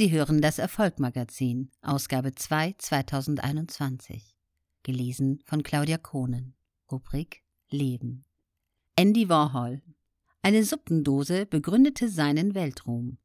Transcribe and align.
Sie 0.00 0.10
hören 0.10 0.40
das 0.40 0.58
Erfolgmagazin, 0.58 1.70
Ausgabe 1.82 2.34
2 2.34 2.74
2021. 2.78 4.34
Gelesen 4.82 5.42
von 5.44 5.62
Claudia 5.62 5.98
Kohnen. 5.98 6.54
Rubrik 6.90 7.42
Leben. 7.68 8.24
Andy 8.96 9.28
Warhol. 9.28 9.82
Eine 10.40 10.64
Suppendose 10.64 11.44
begründete 11.44 12.08
seinen 12.08 12.54
Weltruhm. 12.54 13.18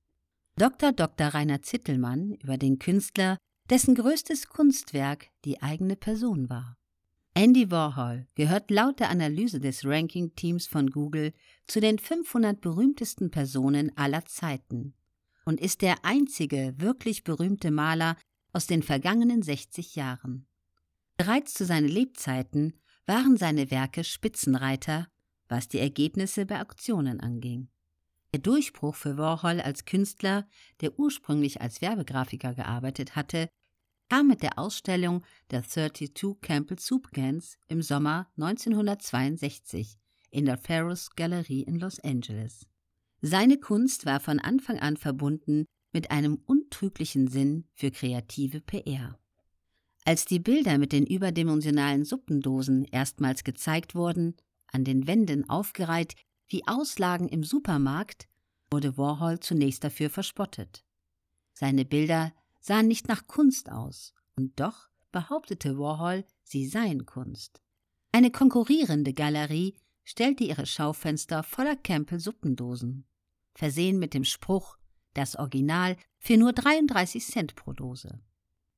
Dr. 0.57 0.91
Dr. 0.91 1.27
Rainer 1.27 1.61
Zittelmann 1.61 2.33
über 2.43 2.57
den 2.57 2.77
Künstler, 2.77 3.37
dessen 3.69 3.95
größtes 3.95 4.49
Kunstwerk 4.49 5.29
die 5.45 5.61
eigene 5.61 5.95
Person 5.95 6.49
war. 6.49 6.75
Andy 7.35 7.71
Warhol 7.71 8.27
gehört 8.35 8.69
laut 8.69 8.99
der 8.99 9.11
Analyse 9.11 9.61
des 9.61 9.85
Ranking-Teams 9.85 10.67
von 10.67 10.89
Google 10.89 11.31
zu 11.67 11.79
den 11.79 11.99
500 11.99 12.59
berühmtesten 12.59 13.31
Personen 13.31 13.97
aller 13.97 14.25
Zeiten 14.25 14.93
und 15.45 15.61
ist 15.61 15.81
der 15.81 16.03
einzige 16.03 16.73
wirklich 16.77 17.23
berühmte 17.23 17.71
Maler 17.71 18.17
aus 18.51 18.67
den 18.67 18.83
vergangenen 18.83 19.41
60 19.41 19.95
Jahren. 19.95 20.47
Bereits 21.17 21.53
zu 21.53 21.65
seinen 21.65 21.87
Lebzeiten 21.87 22.73
waren 23.05 23.37
seine 23.37 23.71
Werke 23.71 24.03
Spitzenreiter, 24.03 25.07
was 25.47 25.67
die 25.67 25.79
Ergebnisse 25.79 26.45
bei 26.45 26.61
Auktionen 26.61 27.19
anging. 27.19 27.69
Der 28.33 28.41
Durchbruch 28.41 28.95
für 28.95 29.17
Warhol 29.17 29.61
als 29.61 29.85
Künstler, 29.85 30.47
der 30.81 30.99
ursprünglich 30.99 31.61
als 31.61 31.81
Werbegrafiker 31.81 32.53
gearbeitet 32.53 33.15
hatte, 33.15 33.47
kam 34.09 34.27
mit 34.27 34.41
der 34.41 34.59
Ausstellung 34.59 35.23
der 35.51 35.63
32 35.63 36.41
Campbell 36.41 36.79
Soup 36.79 37.11
Cans 37.11 37.57
im 37.67 37.81
Sommer 37.81 38.27
1962 38.37 39.97
in 40.31 40.45
der 40.45 40.57
Ferus 40.57 41.11
Galerie 41.15 41.61
in 41.61 41.79
Los 41.79 41.99
Angeles. 42.01 42.67
Seine 43.27 43.57
Kunst 43.57 44.05
war 44.05 44.19
von 44.19 44.37
Anfang 44.37 44.77
an 44.77 44.97
verbunden 44.97 45.65
mit 45.91 46.11
einem 46.11 46.35
untrüglichen 46.45 47.27
Sinn 47.27 47.65
für 47.73 47.89
kreative 47.89 48.61
PR. 48.61 49.17
Als 50.03 50.25
die 50.25 50.37
Bilder 50.37 50.77
mit 50.77 50.91
den 50.91 51.07
überdimensionalen 51.07 52.05
Suppendosen 52.05 52.85
erstmals 52.85 53.43
gezeigt 53.43 53.95
wurden, 53.95 54.35
an 54.67 54.83
den 54.83 55.07
Wänden 55.07 55.49
aufgereiht 55.49 56.13
wie 56.47 56.67
Auslagen 56.67 57.27
im 57.27 57.43
Supermarkt, 57.43 58.27
wurde 58.69 58.95
Warhol 58.95 59.39
zunächst 59.39 59.83
dafür 59.83 60.11
verspottet. 60.11 60.85
Seine 61.53 61.83
Bilder 61.83 62.31
sahen 62.59 62.87
nicht 62.87 63.07
nach 63.07 63.25
Kunst 63.25 63.71
aus, 63.71 64.13
und 64.35 64.59
doch 64.59 64.89
behauptete 65.11 65.79
Warhol, 65.79 66.25
sie 66.43 66.67
seien 66.67 67.07
Kunst. 67.07 67.59
Eine 68.11 68.29
konkurrierende 68.29 69.13
Galerie 69.13 69.73
stellte 70.03 70.43
ihre 70.43 70.67
Schaufenster 70.67 71.41
voller 71.41 71.75
Campbell 71.75 72.19
Suppendosen 72.19 73.07
versehen 73.55 73.97
mit 73.97 74.13
dem 74.13 74.23
Spruch 74.23 74.77
Das 75.13 75.35
Original 75.35 75.97
für 76.19 76.37
nur 76.37 76.53
33 76.53 77.25
Cent 77.25 77.55
pro 77.55 77.73
Dose. 77.73 78.19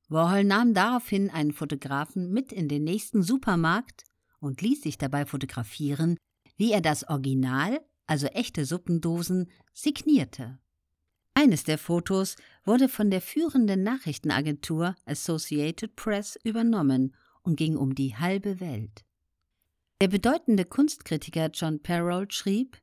Warhol 0.08 0.44
nahm 0.44 0.72
daraufhin 0.72 1.28
einen 1.28 1.52
Fotografen 1.52 2.32
mit 2.32 2.52
in 2.52 2.68
den 2.68 2.84
nächsten 2.84 3.22
Supermarkt 3.22 4.04
und 4.40 4.62
ließ 4.62 4.82
sich 4.82 4.96
dabei 4.96 5.26
fotografieren, 5.26 6.16
wie 6.56 6.72
er 6.72 6.80
das 6.80 7.08
Original, 7.08 7.80
also 8.06 8.26
echte 8.28 8.64
Suppendosen, 8.64 9.50
signierte. 9.74 10.58
Eines 11.34 11.62
der 11.62 11.78
Fotos 11.78 12.36
wurde 12.64 12.88
von 12.88 13.10
der 13.10 13.20
führenden 13.20 13.82
Nachrichtenagentur 13.82 14.96
Associated 15.04 15.94
Press 15.94 16.38
übernommen 16.42 17.14
und 17.42 17.56
ging 17.56 17.76
um 17.76 17.94
die 17.94 18.16
halbe 18.16 18.60
Welt. 18.60 19.04
Der 20.00 20.08
bedeutende 20.08 20.64
Kunstkritiker 20.64 21.50
John 21.52 21.80
Perrault 21.80 22.32
schrieb, 22.32 22.78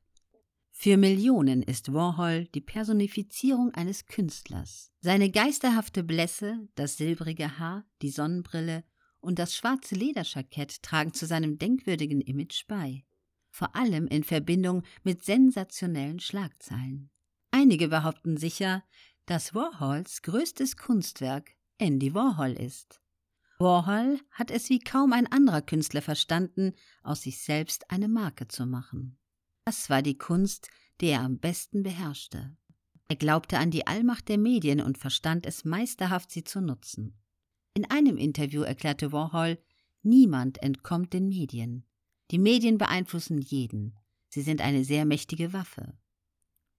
für 0.78 0.98
Millionen 0.98 1.62
ist 1.62 1.94
Warhol 1.94 2.48
die 2.54 2.60
Personifizierung 2.60 3.72
eines 3.72 4.04
Künstlers. 4.04 4.92
Seine 5.00 5.30
geisterhafte 5.30 6.04
Blässe, 6.04 6.68
das 6.74 6.98
silbrige 6.98 7.58
Haar, 7.58 7.86
die 8.02 8.10
Sonnenbrille 8.10 8.84
und 9.20 9.38
das 9.38 9.56
schwarze 9.56 9.94
Lederjackett 9.94 10.82
tragen 10.82 11.14
zu 11.14 11.24
seinem 11.24 11.56
denkwürdigen 11.56 12.20
Image 12.20 12.66
bei. 12.68 13.04
Vor 13.50 13.74
allem 13.74 14.06
in 14.06 14.22
Verbindung 14.22 14.82
mit 15.02 15.24
sensationellen 15.24 16.20
Schlagzeilen. 16.20 17.10
Einige 17.50 17.88
behaupten 17.88 18.36
sicher, 18.36 18.84
dass 19.24 19.54
Warhols 19.54 20.20
größtes 20.20 20.76
Kunstwerk 20.76 21.52
Andy 21.78 22.14
Warhol 22.14 22.52
ist. 22.52 23.00
Warhol 23.58 24.20
hat 24.30 24.50
es 24.50 24.68
wie 24.68 24.80
kaum 24.80 25.14
ein 25.14 25.26
anderer 25.26 25.62
Künstler 25.62 26.02
verstanden, 26.02 26.74
aus 27.02 27.22
sich 27.22 27.38
selbst 27.38 27.90
eine 27.90 28.08
Marke 28.08 28.46
zu 28.46 28.66
machen. 28.66 29.18
Das 29.66 29.90
war 29.90 30.00
die 30.00 30.16
Kunst, 30.16 30.68
die 31.00 31.08
er 31.08 31.20
am 31.20 31.38
besten 31.38 31.82
beherrschte. 31.82 32.56
Er 33.08 33.16
glaubte 33.16 33.58
an 33.58 33.70
die 33.70 33.86
Allmacht 33.86 34.28
der 34.28 34.38
Medien 34.38 34.80
und 34.80 34.96
verstand 34.96 35.44
es 35.44 35.64
meisterhaft, 35.64 36.30
sie 36.30 36.44
zu 36.44 36.60
nutzen. 36.60 37.18
In 37.74 37.84
einem 37.90 38.16
Interview 38.16 38.62
erklärte 38.62 39.12
Warhol, 39.12 39.58
niemand 40.02 40.62
entkommt 40.62 41.12
den 41.12 41.28
Medien. 41.28 41.84
Die 42.30 42.38
Medien 42.38 42.78
beeinflussen 42.78 43.40
jeden. 43.40 43.94
Sie 44.28 44.42
sind 44.42 44.60
eine 44.60 44.84
sehr 44.84 45.04
mächtige 45.04 45.52
Waffe. 45.52 45.98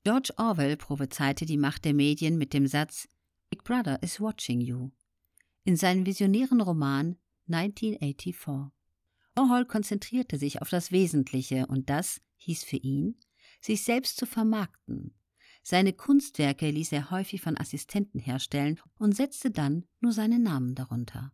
George 0.03 0.33
Orwell 0.37 0.77
prophezeite 0.77 1.45
die 1.45 1.57
Macht 1.57 1.85
der 1.85 1.93
Medien 1.93 2.37
mit 2.37 2.53
dem 2.53 2.67
Satz 2.67 3.07
Big 3.49 3.63
Brother 3.63 4.01
is 4.01 4.19
watching 4.19 4.61
you 4.61 4.91
in 5.67 5.75
seinem 5.75 6.05
visionären 6.05 6.61
Roman 6.61 7.17
1984. 7.51 8.71
Warhol 9.35 9.65
konzentrierte 9.65 10.37
sich 10.37 10.61
auf 10.61 10.69
das 10.69 10.93
Wesentliche 10.93 11.67
und 11.67 11.89
das 11.89 12.21
hieß 12.37 12.63
für 12.63 12.77
ihn, 12.77 13.19
sich 13.61 13.83
selbst 13.83 14.17
zu 14.17 14.25
vermarkten. 14.25 15.13
Seine 15.63 15.93
Kunstwerke 15.93 16.69
ließ 16.69 16.93
er 16.93 17.11
häufig 17.11 17.41
von 17.41 17.57
Assistenten 17.57 18.19
herstellen 18.19 18.79
und 18.97 19.15
setzte 19.15 19.51
dann 19.51 19.85
nur 19.99 20.13
seinen 20.13 20.43
Namen 20.43 20.75
darunter. 20.75 21.33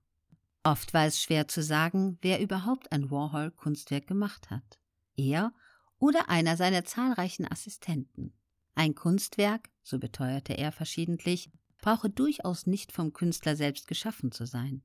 Oft 0.63 0.93
war 0.93 1.05
es 1.05 1.21
schwer 1.21 1.47
zu 1.47 1.61
sagen, 1.61 2.17
wer 2.21 2.41
überhaupt 2.41 2.91
ein 2.91 3.11
Warhol-Kunstwerk 3.11 4.07
gemacht 4.07 4.49
hat. 4.49 4.79
Er 5.15 5.53
oder 5.99 6.29
einer 6.29 6.57
seiner 6.57 6.85
zahlreichen 6.85 7.45
Assistenten. 7.45 8.33
Ein 8.75 8.95
Kunstwerk, 8.95 9.69
so 9.83 9.99
beteuerte 9.99 10.57
er 10.57 10.71
verschiedentlich, 10.71 11.51
brauche 11.79 12.09
durchaus 12.09 12.65
nicht 12.65 12.91
vom 12.91 13.13
Künstler 13.13 13.55
selbst 13.55 13.87
geschaffen 13.87 14.31
zu 14.31 14.45
sein. 14.45 14.83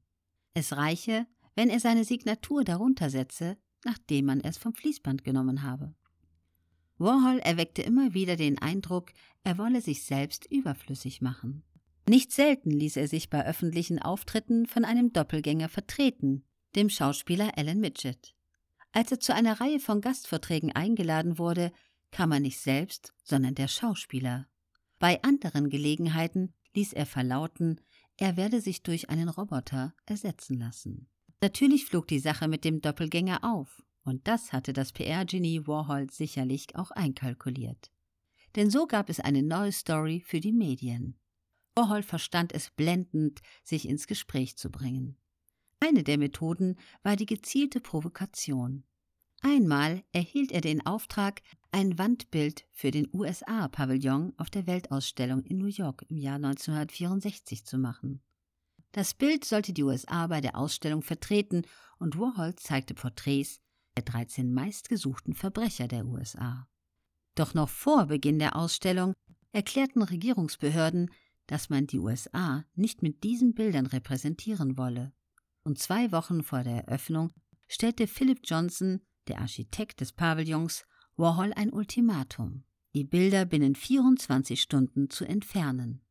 Es 0.53 0.77
reiche, 0.77 1.27
wenn 1.55 1.71
er 1.71 1.81
seine 1.81 2.05
Signatur 2.05 2.65
darunter 2.65 3.09
setze, 3.09 3.57
nachdem 3.85 4.27
man 4.27 4.41
es 4.41 4.59
vom 4.59 4.75
Fließband 4.75 5.25
genommen 5.25 5.63
habe. 5.63 5.95
Warhol 6.99 7.39
erweckte 7.39 7.83
immer 7.83 8.13
wieder 8.15 8.37
den 8.37 8.59
Eindruck, 8.59 9.13
er 9.45 9.59
wolle 9.59 9.81
sich 9.81 10.03
selbst 10.03 10.47
überflüssig 10.51 11.21
machen. 11.21 11.63
Nicht 12.09 12.33
selten 12.33 12.71
ließ 12.71 12.97
er 12.97 13.07
sich 13.07 13.31
bei 13.31 13.47
öffentlichen 13.47 13.99
Auftritten 13.99 14.67
von 14.67 14.85
einem 14.85 15.13
Doppelgänger 15.13 15.69
vertreten, 15.69 16.45
dem 16.75 16.91
Schauspieler 16.91 17.57
Alan 17.57 17.81
Midget. 17.81 18.35
Als 18.93 19.13
er 19.13 19.21
zu 19.21 19.35
einer 19.35 19.61
Reihe 19.61 19.79
von 19.79 20.01
Gastvorträgen 20.01 20.73
eingeladen 20.75 21.39
wurde, 21.39 21.73
kam 22.11 22.33
er 22.33 22.41
nicht 22.41 22.59
selbst, 22.59 23.13
sondern 23.23 23.55
der 23.55 23.69
Schauspieler. 23.69 24.49
Bei 24.99 25.23
anderen 25.23 25.69
Gelegenheiten 25.69 26.55
ließ 26.75 26.95
er 26.95 27.07
verlauten, 27.07 27.81
er 28.17 28.37
werde 28.37 28.61
sich 28.61 28.83
durch 28.83 29.11
einen 29.11 29.29
Roboter 29.29 29.95
ersetzen 30.07 30.59
lassen. 30.59 31.09
Natürlich 31.41 31.85
flog 31.85 32.09
die 32.09 32.19
Sache 32.19 32.49
mit 32.49 32.65
dem 32.65 32.81
Doppelgänger 32.81 33.45
auf, 33.45 33.83
und 34.09 34.27
das 34.27 34.53
hatte 34.53 34.73
das 34.73 34.93
PR-Genie 34.93 35.67
Warhol 35.67 36.11
sicherlich 36.11 36.75
auch 36.75 36.91
einkalkuliert. 36.91 37.91
Denn 38.57 38.71
so 38.71 38.87
gab 38.87 39.11
es 39.11 39.21
eine 39.21 39.43
neue 39.43 39.71
Story 39.73 40.23
für 40.27 40.41
die 40.41 40.53
Medien. 40.53 41.19
Warhol 41.77 42.03
verstand 42.03 42.53
es 42.55 42.71
blendend, 42.71 43.41
sich 43.63 43.87
ins 43.87 44.07
Gespräch 44.07 44.57
zu 44.57 44.71
bringen. 44.71 45.17
Eine 45.81 46.03
der 46.03 46.19
Methoden 46.19 46.77
war 47.03 47.17
die 47.17 47.27
gezielte 47.27 47.81
Provokation. 47.81 48.85
Einmal 49.43 50.03
erhielt 50.13 50.51
er 50.51 50.63
den 50.63 50.85
Auftrag, 50.85 51.43
ein 51.71 51.99
Wandbild 51.99 52.67
für 52.73 52.91
den 52.91 53.09
USA-Pavillon 53.13 54.33
auf 54.39 54.51
der 54.51 54.67
Weltausstellung 54.67 55.45
in 55.45 55.59
New 55.59 55.67
York 55.67 56.05
im 56.09 56.17
Jahr 56.17 56.37
1964 56.37 57.65
zu 57.65 57.79
machen. 57.79 58.23
Das 58.93 59.15
Bild 59.15 59.45
sollte 59.45 59.73
die 59.73 59.85
USA 59.85 60.27
bei 60.27 60.41
der 60.41 60.57
Ausstellung 60.57 61.03
vertreten 61.03 61.63
und 61.99 62.19
Warhol 62.19 62.57
zeigte 62.57 62.95
Porträts 62.95 63.61
der 63.99 64.03
13 64.03 64.53
meistgesuchten 64.53 65.35
Verbrecher 65.35 65.89
der 65.89 66.07
USA. 66.07 66.69
Doch 67.35 67.53
noch 67.53 67.69
vor 67.69 68.07
Beginn 68.07 68.39
der 68.39 68.55
Ausstellung 68.55 69.13
erklärten 69.51 70.03
Regierungsbehörden, 70.03 71.11
dass 71.49 71.69
man 71.69 71.89
die 71.89 71.99
USA 71.99 72.65
nicht 72.77 73.03
mit 73.03 73.25
diesen 73.25 73.55
Bildern 73.55 73.87
repräsentieren 73.87 74.79
wolle. 74.79 75.13
Und 75.65 75.81
zwei 75.81 76.13
Wochen 76.13 76.45
vor 76.45 76.63
der 76.63 76.85
Eröffnung 76.85 77.33
stellte 77.67 78.07
Philip 78.07 78.39
Johnson, 78.45 79.01
der 79.27 79.41
Architekt 79.41 80.01
des 80.01 80.13
Pavillons, 80.13 80.85
Warhol 81.17 81.53
ein 81.55 81.73
Ultimatum, 81.73 82.63
die 82.95 83.03
Bilder 83.03 83.47
binnen 83.47 83.75
24 83.75 84.63
Stunden 84.63 85.11
zu 85.11 85.25
entfernen. 85.25 86.03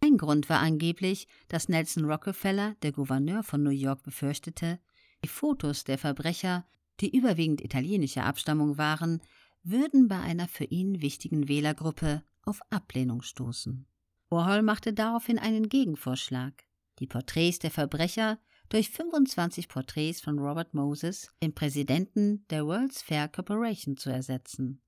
Ein 0.00 0.18
Grund 0.18 0.50
war 0.50 0.60
angeblich, 0.60 1.26
dass 1.48 1.70
Nelson 1.70 2.04
Rockefeller, 2.04 2.74
der 2.82 2.92
Gouverneur 2.92 3.42
von 3.42 3.62
New 3.62 3.70
York, 3.70 4.02
befürchtete, 4.02 4.78
die 5.24 5.28
Fotos 5.28 5.84
der 5.84 5.98
Verbrecher, 5.98 6.66
die 7.00 7.16
überwiegend 7.16 7.60
italienischer 7.60 8.24
Abstammung 8.24 8.78
waren, 8.78 9.20
würden 9.62 10.08
bei 10.08 10.20
einer 10.20 10.48
für 10.48 10.64
ihn 10.64 11.02
wichtigen 11.02 11.48
Wählergruppe 11.48 12.22
auf 12.42 12.60
Ablehnung 12.70 13.22
stoßen. 13.22 13.86
Warhol 14.30 14.62
machte 14.62 14.92
daraufhin 14.92 15.38
einen 15.38 15.68
Gegenvorschlag, 15.68 16.64
die 16.98 17.06
Porträts 17.06 17.58
der 17.58 17.70
Verbrecher 17.70 18.38
durch 18.68 18.90
25 18.90 19.68
Porträts 19.68 20.20
von 20.20 20.38
Robert 20.38 20.74
Moses, 20.74 21.28
dem 21.42 21.54
Präsidenten 21.54 22.46
der 22.50 22.66
World's 22.66 23.02
Fair 23.02 23.28
Corporation, 23.28 23.96
zu 23.96 24.10
ersetzen. 24.10 24.82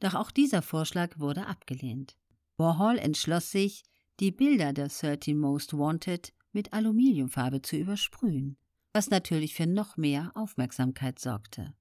Doch 0.00 0.14
auch 0.14 0.30
dieser 0.30 0.62
Vorschlag 0.62 1.18
wurde 1.18 1.46
abgelehnt. 1.46 2.16
Warhol 2.56 2.98
entschloss 2.98 3.50
sich, 3.50 3.82
die 4.20 4.30
Bilder 4.30 4.72
der 4.72 4.88
13 4.88 5.36
Most 5.36 5.76
Wanted 5.76 6.32
mit 6.52 6.72
Aluminiumfarbe 6.72 7.62
zu 7.62 7.76
übersprühen, 7.76 8.56
was 8.94 9.10
natürlich 9.10 9.54
für 9.54 9.66
noch 9.66 9.96
mehr 9.96 10.30
Aufmerksamkeit 10.34 11.18
sorgte. 11.18 11.74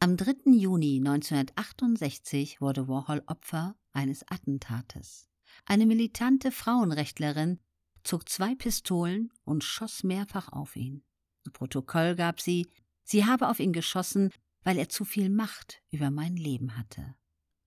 Am 0.00 0.16
3. 0.16 0.52
Juni 0.52 0.96
1968 0.96 2.60
wurde 2.60 2.88
Warhol 2.88 3.22
Opfer 3.26 3.76
eines 3.92 4.28
Attentates. 4.28 5.28
Eine 5.66 5.86
militante 5.86 6.50
Frauenrechtlerin 6.50 7.60
zog 8.02 8.28
zwei 8.28 8.56
Pistolen 8.56 9.32
und 9.44 9.62
schoss 9.62 10.02
mehrfach 10.02 10.52
auf 10.52 10.74
ihn. 10.74 11.04
Zu 11.44 11.52
Protokoll 11.52 12.16
gab 12.16 12.40
sie, 12.40 12.66
sie 13.04 13.24
habe 13.24 13.48
auf 13.48 13.60
ihn 13.60 13.72
geschossen, 13.72 14.30
weil 14.64 14.78
er 14.78 14.88
zu 14.88 15.04
viel 15.04 15.30
Macht 15.30 15.80
über 15.90 16.10
mein 16.10 16.36
Leben 16.36 16.76
hatte. 16.76 17.14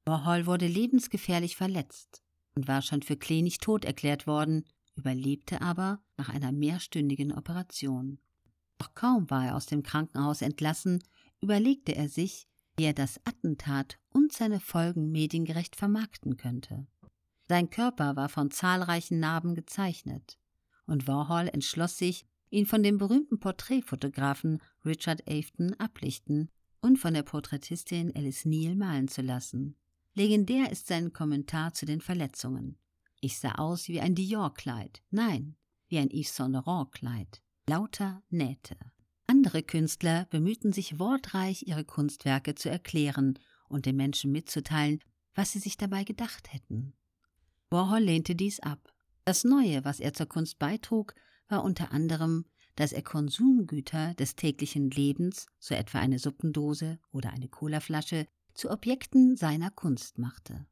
Warhol 0.06 0.46
wurde 0.46 0.68
lebensgefährlich 0.68 1.56
verletzt 1.56 2.24
und 2.56 2.68
war 2.68 2.82
schon 2.82 3.04
für 3.04 3.16
kläglich 3.16 3.60
tot 3.60 3.86
erklärt 3.86 4.28
worden, 4.28 4.66
überlebte 4.96 5.62
aber 5.62 6.04
nach 6.18 6.28
einer 6.28 6.52
mehrstündigen 6.52 7.32
Operation. 7.32 8.20
Doch 8.82 8.96
kaum 8.96 9.30
war 9.30 9.46
er 9.46 9.56
aus 9.58 9.68
dem 9.68 9.84
Krankenhaus 9.84 10.42
entlassen, 10.42 11.04
überlegte 11.40 11.96
er 11.96 12.10
sich, 12.10 12.48
wie 12.78 12.86
er 12.86 12.94
das 12.94 13.20
Attentat 13.26 14.00
und 14.10 14.34
seine 14.34 14.60
Folgen 14.60 15.12
mediengerecht 15.12 15.76
vermarkten 15.76 16.36
könnte. 16.36 16.88
Sein 17.48 17.70
Körper 17.70 18.16
war 18.16 18.28
von 18.28 18.50
zahlreichen 18.50 19.20
Narben 19.20 19.54
gezeichnet, 19.54 20.40
und 20.88 21.08
Warhol 21.08 21.48
entschloss 21.50 22.00
sich, 22.00 22.26
ihn 22.50 22.66
von 22.66 22.82
dem 22.82 22.98
berühmten 22.98 23.40
Porträtfotografen 23.40 24.60
Richard 24.84 25.30
Afton 25.30 25.76
ablichten 25.76 26.50
und 26.82 26.98
von 26.98 27.14
der 27.14 27.22
Porträtistin 27.22 28.12
Alice 28.16 28.46
Neal 28.46 28.76
malen 28.76 29.08
zu 29.08 29.22
lassen. 29.22 29.78
Legendär 30.16 30.72
ist 30.72 30.88
sein 30.88 31.14
Kommentar 31.14 31.76
zu 31.76 31.86
den 31.86 32.02
Verletzungen. 32.02 32.80
Ich 33.20 33.38
sah 33.38 33.52
aus 33.60 33.90
wie 33.90 34.02
ein 34.02 34.16
Dior-Kleid, 34.16 35.04
nein, 35.12 35.56
wie 35.88 36.00
ein 36.00 36.10
Yves 36.10 36.36
Saint 36.36 36.54
Laurent-Kleid. 36.54 37.44
Lauter 37.68 38.24
Nähte. 38.30 38.76
Andere 39.28 39.64
Künstler 39.64 40.26
bemühten 40.30 40.74
sich 40.74 41.00
wortreich, 41.00 41.64
ihre 41.68 41.86
Kunstwerke 41.86 42.56
zu 42.56 42.70
erklären 42.70 43.40
und 43.70 43.86
den 43.86 43.96
Menschen 43.96 44.32
mitzuteilen, 44.32 45.00
was 45.36 45.52
sie 45.52 45.60
sich 45.60 45.78
dabei 45.78 46.04
gedacht 46.04 46.52
hätten. 46.52 46.94
Warhol 47.70 48.00
lehnte 48.00 48.36
dies 48.36 48.60
ab. 48.60 48.94
Das 49.24 49.44
Neue, 49.44 49.86
was 49.86 50.00
er 50.00 50.14
zur 50.14 50.26
Kunst 50.26 50.60
beitrug, 50.60 51.14
war 51.48 51.64
unter 51.64 51.92
anderem, 51.92 52.46
dass 52.76 52.92
er 52.92 53.04
Konsumgüter 53.04 54.16
des 54.16 54.36
täglichen 54.36 54.90
Lebens, 54.90 55.46
so 55.60 55.76
etwa 55.76 56.00
eine 56.00 56.20
Suppendose 56.20 57.00
oder 57.12 57.32
eine 57.32 57.48
Colaflasche, 57.48 58.26
zu 58.54 58.70
Objekten 58.70 59.38
seiner 59.38 59.72
Kunst 59.72 60.18
machte. 60.18 60.66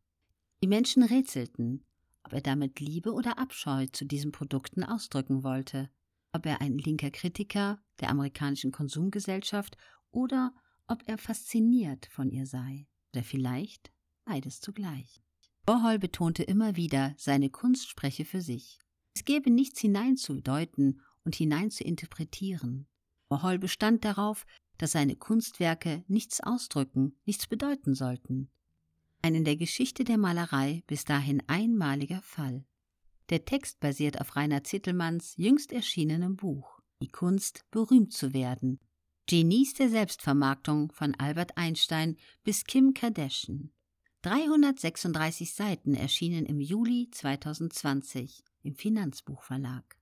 Die 0.61 0.67
Menschen 0.67 1.03
rätselten, 1.03 1.85
ob 2.23 2.33
er 2.33 2.41
damit 2.41 2.79
Liebe 2.79 3.13
oder 3.13 3.37
Abscheu 3.37 3.87
zu 3.91 4.05
diesen 4.05 4.31
Produkten 4.31 4.83
ausdrücken 4.83 5.43
wollte, 5.43 5.89
ob 6.31 6.45
er 6.45 6.61
ein 6.61 6.77
linker 6.77 7.11
Kritiker 7.11 7.81
der 7.99 8.09
amerikanischen 8.09 8.71
Konsumgesellschaft 8.71 9.77
oder 10.11 10.53
ob 10.87 11.03
er 11.07 11.17
fasziniert 11.17 12.07
von 12.07 12.29
ihr 12.29 12.45
sei, 12.45 12.87
oder 13.13 13.23
vielleicht 13.23 13.91
beides 14.25 14.61
zugleich. 14.61 15.21
Warhol 15.65 15.99
betonte 15.99 16.43
immer 16.43 16.75
wieder, 16.75 17.13
seine 17.17 17.49
Kunst 17.49 17.89
spreche 17.89 18.25
für 18.25 18.41
sich. 18.41 18.79
Es 19.13 19.25
gebe 19.25 19.51
nichts 19.51 19.79
hineinzudeuten 19.79 21.01
und 21.23 21.35
hineinzuinterpretieren. 21.35 22.87
Warhol 23.27 23.59
bestand 23.59 24.05
darauf, 24.05 24.45
dass 24.77 24.93
seine 24.93 25.15
Kunstwerke 25.15 26.03
nichts 26.07 26.41
ausdrücken, 26.41 27.15
nichts 27.25 27.47
bedeuten 27.47 27.93
sollten. 27.93 28.49
Ein 29.21 29.35
in 29.35 29.43
der 29.43 29.57
Geschichte 29.57 30.05
der 30.05 30.17
Malerei 30.17 30.83
bis 30.87 31.03
dahin 31.03 31.43
einmaliger 31.47 32.21
Fall. 32.21 32.65
Der 33.29 33.45
Text 33.45 33.79
basiert 33.79 34.19
auf 34.19 34.35
Rainer 34.35 34.63
Zittelmanns 34.63 35.35
jüngst 35.37 35.71
erschienenem 35.71 36.35
Buch 36.35 36.79
Die 37.01 37.09
Kunst, 37.09 37.63
berühmt 37.69 38.11
zu 38.11 38.33
werden. 38.33 38.79
Genies 39.27 39.75
der 39.75 39.89
Selbstvermarktung 39.89 40.91
von 40.91 41.13
Albert 41.15 41.55
Einstein 41.55 42.17
bis 42.43 42.63
Kim 42.63 42.95
Kardashian. 42.95 43.71
336 44.23 45.53
Seiten 45.53 45.93
erschienen 45.93 46.47
im 46.47 46.59
Juli 46.59 47.09
2020 47.11 48.43
im 48.63 48.75
Finanzbuchverlag. 48.75 49.98